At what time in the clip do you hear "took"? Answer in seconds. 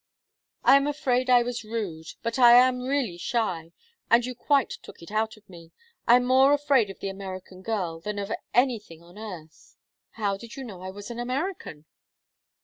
4.81-4.99